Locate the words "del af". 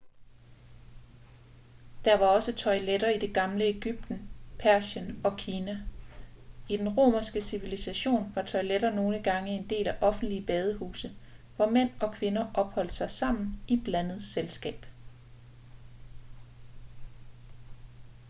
9.69-9.97